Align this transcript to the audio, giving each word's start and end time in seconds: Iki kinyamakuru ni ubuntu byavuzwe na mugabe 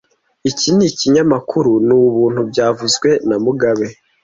Iki 0.49 0.71
kinyamakuru 0.99 1.71
ni 1.85 1.93
ubuntu 2.05 2.41
byavuzwe 2.49 3.09
na 3.27 3.37
mugabe 3.45 3.87